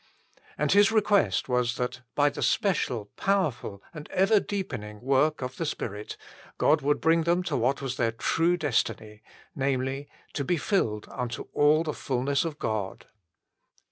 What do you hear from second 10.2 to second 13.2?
to be filled unto all the fulness of God.